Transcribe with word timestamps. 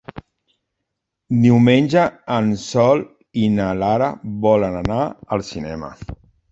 Diumenge 1.43 2.07
en 2.39 2.49
Sol 2.63 3.07
i 3.45 3.47
na 3.61 3.71
Lara 3.85 4.13
volen 4.49 4.83
anar 4.85 5.03
al 5.37 5.51
cinema. 5.55 5.97